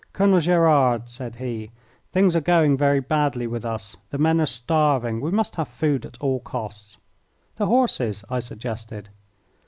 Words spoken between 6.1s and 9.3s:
all costs." "The horses," I suggested.